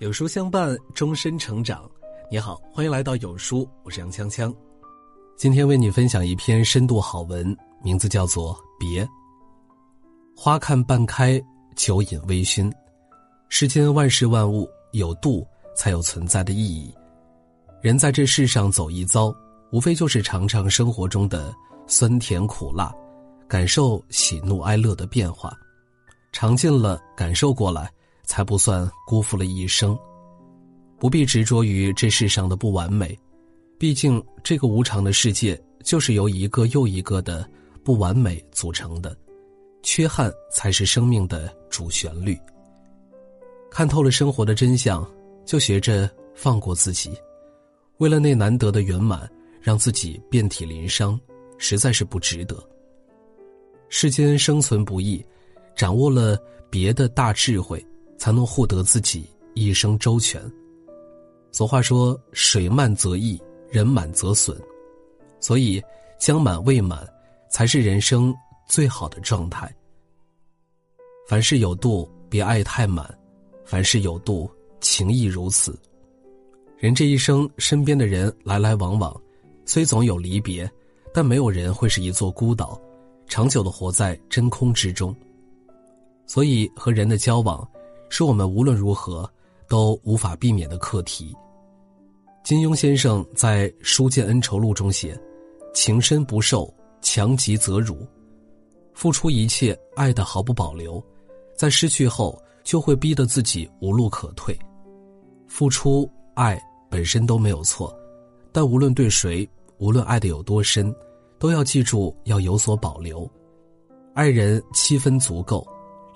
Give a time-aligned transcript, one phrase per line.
[0.00, 1.90] 有书相伴，终身成长。
[2.30, 4.54] 你好，欢迎来到有书，我是杨锵锵。
[5.36, 9.04] 今天为你分享一篇深度好文，名字叫做《别》。
[10.36, 11.42] 花看半开，
[11.74, 12.72] 酒饮微醺。
[13.48, 15.44] 世间万事万物，有度
[15.74, 16.94] 才有存在的意义。
[17.82, 19.34] 人在这世上走一遭，
[19.72, 21.52] 无非就是尝尝生活中的
[21.88, 22.94] 酸甜苦辣，
[23.48, 25.52] 感受喜怒哀乐的变化。
[26.30, 27.90] 尝尽了，感受过来。
[28.28, 29.98] 才不算辜负了一生。
[30.98, 33.18] 不必执着于这世上的不完美，
[33.78, 37.48] 毕竟这个无常的世界就是由一个又一个的
[37.82, 39.16] 不完美组成的，
[39.82, 42.38] 缺憾才是生命的主旋律。
[43.70, 45.08] 看透了生活的真相，
[45.44, 47.10] 就学着放过自己。
[47.98, 49.28] 为了那难得的圆满，
[49.60, 51.18] 让自己遍体鳞伤，
[51.58, 52.56] 实在是不值得。
[53.88, 55.24] 世间生存不易，
[55.76, 56.36] 掌握了
[56.68, 57.84] 别的大智慧。
[58.18, 59.24] 才能获得自己
[59.54, 60.42] 一生周全。
[61.50, 64.60] 俗话说：“水满则溢，人满则损。”
[65.40, 65.82] 所以，
[66.18, 67.08] 将满未满，
[67.48, 68.34] 才是人生
[68.66, 69.74] 最好的状态。
[71.26, 73.06] 凡事有度，别爱太满；
[73.64, 75.78] 凡事有度，情亦如此。
[76.76, 79.18] 人这一生，身边的人来来往往，
[79.64, 80.70] 虽总有离别，
[81.14, 82.80] 但没有人会是一座孤岛，
[83.26, 85.14] 长久的活在真空之中。
[86.26, 87.66] 所以，和人的交往。
[88.08, 89.30] 是我们无论如何
[89.68, 91.36] 都无法避免的课题。
[92.42, 95.18] 金庸先生在《书剑恩仇录》中写
[95.74, 98.06] ：“情深不寿，强极则辱。
[98.94, 101.02] 付出一切，爱的毫不保留，
[101.54, 104.58] 在失去后就会逼得自己无路可退。
[105.46, 107.94] 付出爱本身都没有错，
[108.52, 110.94] 但无论对谁，无论爱的有多深，
[111.38, 113.28] 都要记住要有所保留。
[114.14, 115.66] 爱人七分足够，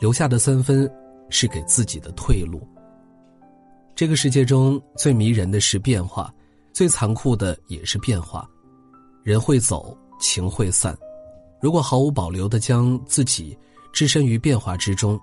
[0.00, 0.90] 留下的三分。”
[1.33, 2.62] 是给自己的退路。
[3.97, 6.33] 这个世界中最迷人的是变化，
[6.72, 8.48] 最残酷的也是变化。
[9.25, 10.97] 人会走，情会散。
[11.60, 13.56] 如果毫无保留的将自己
[13.93, 15.19] 置身于变化之中，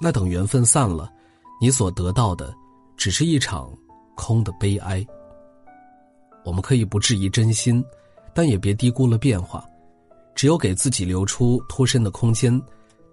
[0.00, 1.10] 那等缘分散了，
[1.60, 2.54] 你所得到的
[2.96, 3.72] 只是一场
[4.14, 5.04] 空的悲哀。
[6.44, 7.84] 我们可以不质疑真心，
[8.32, 9.64] 但也别低估了变化。
[10.34, 12.60] 只有给自己留出脱身的空间，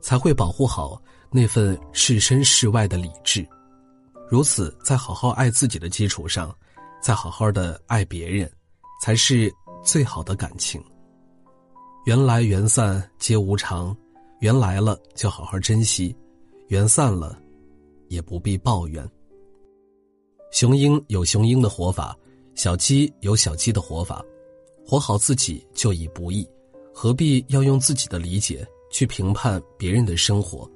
[0.02, 1.02] 才会保护好。
[1.32, 3.48] 那份置身事外的理智，
[4.30, 6.56] 如此在好好爱自己的基础上，
[7.02, 8.50] 再好好的爱别人，
[9.02, 10.84] 才是最好的感情。
[12.06, 13.96] 缘来缘散皆无常，
[14.40, 16.16] 缘来了就好好珍惜，
[16.68, 17.38] 缘散了，
[18.08, 19.06] 也不必抱怨。
[20.52, 22.18] 雄鹰有雄鹰的活法，
[22.56, 24.24] 小鸡有小鸡的活法，
[24.86, 26.48] 活好自己就已不易，
[26.94, 30.70] 何必要用自己的理解去评判别人的生活？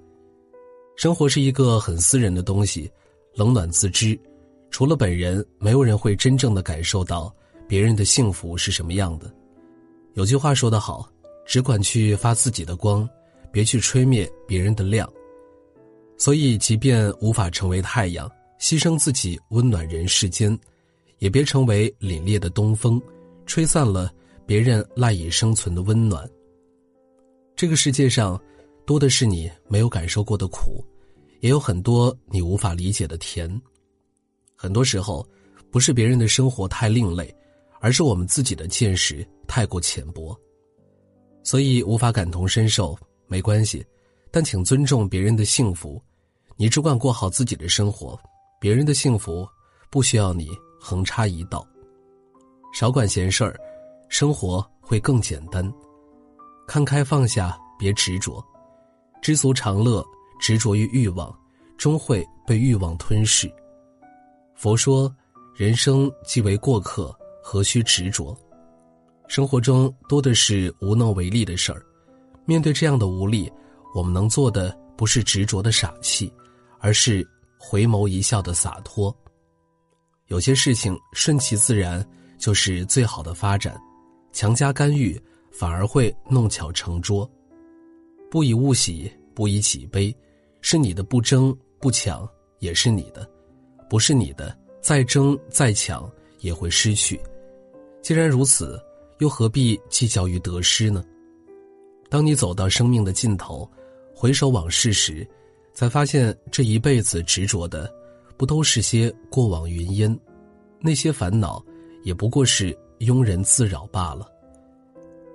[1.02, 2.88] 生活是一个很私人的东西，
[3.34, 4.16] 冷暖自知。
[4.70, 7.36] 除了本人，没有人会真正的感受到
[7.68, 9.34] 别人的幸福是什么样的。
[10.14, 11.10] 有句话说得好，
[11.44, 13.10] 只管去发自己的光，
[13.52, 15.12] 别去吹灭别人的亮。
[16.20, 18.30] 所以，即便无法成为太阳，
[18.60, 20.56] 牺牲自己温暖人世间，
[21.18, 23.02] 也别成为凛冽的东风，
[23.48, 24.14] 吹散了
[24.46, 26.30] 别人赖以生存的温暖。
[27.56, 28.40] 这个世界上，
[28.86, 30.86] 多的是你没有感受过的苦。
[31.41, 33.62] 也有很多你无法理解的甜，
[34.56, 35.28] 很多时候，
[35.72, 37.35] 不是别人的生活太另类，
[37.79, 40.40] 而是我们自己的见识太过浅薄，
[41.44, 42.97] 所以无法感同身受。
[43.28, 43.84] 没关系，
[44.29, 46.02] 但请尊重别人的幸福，
[46.57, 48.19] 你只管过好自己的生活，
[48.59, 49.47] 别人的幸福
[49.90, 51.66] 不需要你横插一刀。
[52.73, 53.58] 少管闲事儿，
[54.09, 55.73] 生活会更简单。
[56.68, 58.46] 看开放下，别执着，
[59.22, 60.06] 知足常乐。
[60.41, 61.34] 执着于欲望，
[61.78, 63.50] 终会被欲望吞噬。
[64.56, 65.16] 佛说
[65.56, 68.35] ：“人生即为过客，何须执着？”
[69.29, 71.85] 生活中多的是无能为力的事儿，
[72.44, 73.50] 面对这样的无力，
[73.94, 76.34] 我们能做的不是执着的傻气，
[76.79, 77.26] 而是
[77.58, 79.16] 回眸一笑的洒脱。
[80.28, 82.05] 有些事情顺其自然
[82.37, 83.79] 就是最好的发展，
[84.34, 85.22] 强加干预
[85.52, 87.29] 反而会弄巧成拙。
[88.29, 90.14] 不以物喜，不以己悲。
[90.61, 92.28] 是你的不争不抢
[92.59, 93.28] 也是你的，
[93.90, 96.09] 不是你的再争再抢
[96.40, 97.19] 也会失去。
[98.02, 98.81] 既然如此，
[99.19, 101.03] 又何必计较于得失呢？
[102.09, 103.69] 当你走到生命的尽头，
[104.16, 105.28] 回首往事时，
[105.73, 107.91] 才发现这一辈子执着的，
[108.37, 110.19] 不都是些过往云烟？
[110.79, 111.63] 那些烦恼，
[112.03, 114.28] 也不过是庸人自扰罢了。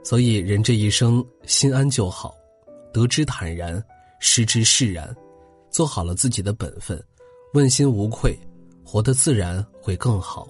[0.02, 2.34] 所以，人这一生心安就好，
[2.92, 3.82] 得之坦然。
[4.28, 5.16] 失之释然，
[5.70, 7.00] 做好了自己的本分，
[7.54, 8.36] 问心无愧，
[8.84, 10.48] 活得自然会更好。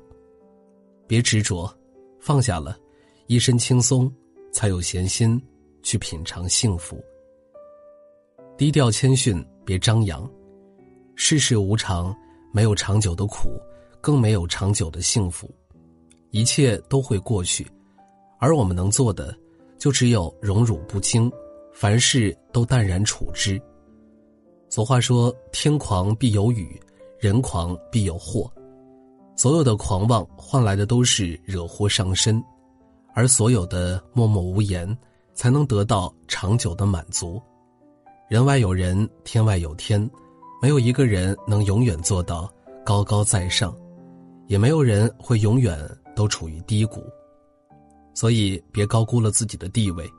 [1.07, 1.71] 别执着，
[2.19, 2.75] 放下了，
[3.27, 4.11] 一身轻松，
[4.51, 5.41] 才有闲心
[5.83, 6.99] 去品尝幸福。
[8.57, 10.29] 低调谦逊，别张扬。
[11.15, 12.17] 世事无常，
[12.55, 13.61] 没有长久的苦，
[14.01, 15.55] 更没有长久的幸福。
[16.31, 17.71] 一切都会过去，
[18.41, 19.37] 而我们能做的，
[19.77, 21.31] 就只有荣辱不惊，
[21.79, 23.61] 凡事都淡然处之。
[24.71, 26.81] 俗话说：“天狂必有雨，
[27.21, 28.51] 人狂必有祸。”
[29.37, 32.43] 所有的狂妄换来的都是惹祸上身，
[33.13, 34.89] 而所有的默默无言，
[35.35, 37.39] 才能得到长久的满足。
[38.31, 40.01] 人外有人，天外有天，
[40.63, 42.51] 没有一个人能永远做到
[42.87, 43.77] 高高在上，
[44.47, 45.79] 也没有人会永远
[46.15, 47.05] 都处于低谷。
[48.15, 50.11] 所以，别高估了自己的地位，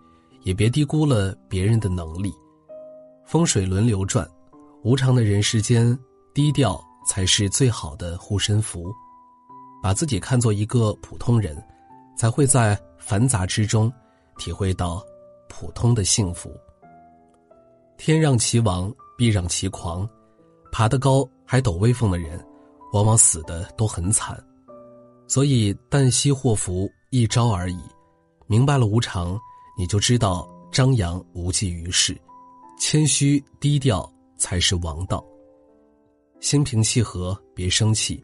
[0.44, 2.34] 也别低估了别人的能力。
[3.26, 4.28] 风水轮流转。
[4.84, 5.98] 无常的人世间，
[6.34, 8.94] 低调才是最好的护身符。
[9.84, 11.62] 把自己看作一个普通人，
[12.16, 13.92] 才会在繁杂之中
[14.38, 15.04] 体会到
[15.50, 16.50] 普通的幸福。
[17.98, 20.08] 天让其亡，必让其狂。
[20.72, 22.40] 爬得高还抖威风的人，
[22.94, 24.42] 往往死的都很惨。
[25.28, 27.80] 所以旦夕祸福一朝而已。
[28.46, 29.38] 明白了无常，
[29.78, 32.18] 你就知道张扬无济于事，
[32.80, 34.12] 谦虚低调。
[34.40, 35.26] 才是王道。
[36.40, 38.24] 心平气和，别生气。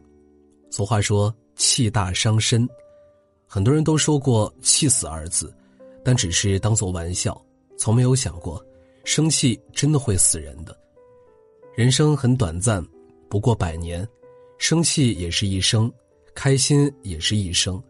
[0.70, 2.64] 俗话说“气大伤身”，
[3.50, 5.52] 很多人都说过“气死”二字，
[6.04, 7.36] 但只是当做玩笑，
[7.76, 8.64] 从没有想过，
[9.04, 10.78] 生气真的会死人的。
[11.74, 12.80] 人生很短暂，
[13.28, 14.08] 不过百年，
[14.56, 15.92] 生气也是一生，
[16.32, 17.82] 开心也是一生。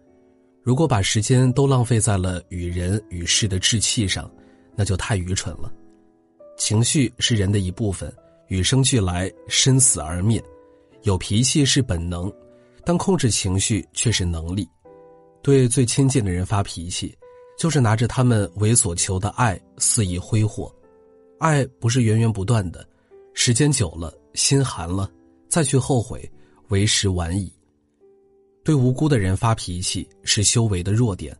[0.64, 4.30] 如果把时间都浪费在了与人与事的置气上，
[4.74, 5.70] 那就太愚蠢了。
[6.56, 8.10] 情绪是人的一部分，
[8.48, 10.42] 与生俱来，生死而灭。
[11.02, 12.32] 有脾气是本能，
[12.82, 14.66] 但控制情绪却是能力。
[15.42, 17.14] 对最亲近的人发脾气，
[17.58, 20.74] 就是拿着他们为所求的爱肆意挥霍。
[21.38, 22.88] 爱不是源源不断的，
[23.34, 25.10] 时间久了，心寒了，
[25.46, 26.26] 再去后悔，
[26.68, 27.53] 为时晚矣。
[28.64, 31.36] 对无辜的人发脾气是修为的弱点，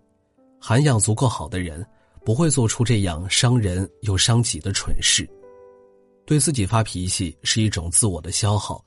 [0.61, 1.85] 涵养足够好的人。
[2.25, 5.29] 不会做出这样伤人又伤己的蠢事。
[6.25, 8.82] 对自己发脾气是一种自我的消耗，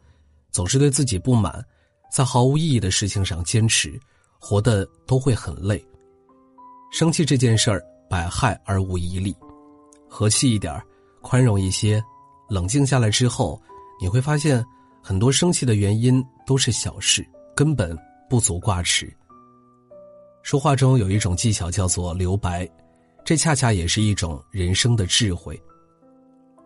[0.50, 1.63] 总是对自己不满，
[2.12, 3.95] 在毫无意义的事情上坚持，
[4.39, 5.80] 活的都会很累。
[6.92, 7.80] 生气这件事儿
[8.10, 9.36] 百害而无一利，
[10.10, 10.81] 和气一点
[11.22, 12.04] 宽容一些，
[12.50, 13.62] 冷静下来之后，
[14.01, 14.66] 你会发现
[15.00, 17.24] 很多生气的原因都是小事，
[17.56, 17.95] 根本
[18.29, 19.12] 不足挂齿。
[20.44, 22.69] 说话中有一种技巧叫做留白。
[23.25, 25.62] 这恰恰也是一种人生的智慧。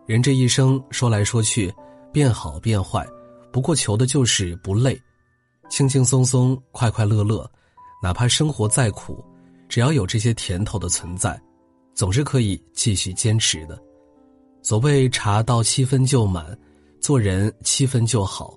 [0.06, 1.74] 人这一生说来说去，
[2.12, 3.04] 变好变坏，
[3.50, 4.96] 不过求的就是不累，
[5.68, 7.50] 轻轻松松，快快乐乐。
[8.00, 9.24] 哪怕生活再苦，
[9.68, 11.36] 只要有这些甜头的存在，
[11.94, 13.76] 总是可以继续坚持的。
[14.62, 16.56] 所谓茶到七分就满，
[17.00, 18.56] 做人七分就好。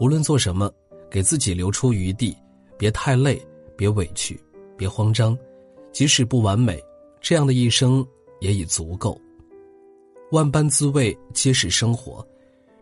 [0.00, 0.72] 无论做什么，
[1.16, 2.36] 给自己留出余地，
[2.76, 3.40] 别太累，
[3.74, 4.38] 别委屈，
[4.76, 5.34] 别慌张，
[5.90, 6.78] 即使不完美。
[7.22, 8.06] 这样的一生
[8.38, 9.18] 也已足够。
[10.30, 12.22] 万般滋味皆是生活，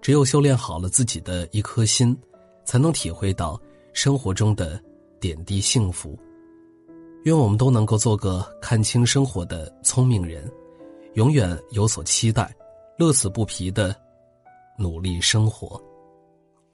[0.03, 2.19] 只有修炼好了自己的一颗心，
[2.65, 3.57] 才能体会到
[3.93, 4.83] 生活中的
[5.21, 6.19] 点滴幸福。
[7.23, 10.51] 愿我们都能够做个看清生活的聪明人，
[11.13, 12.53] 永远有所期待，
[12.99, 13.95] 乐此不疲的
[14.77, 15.81] 努力生活。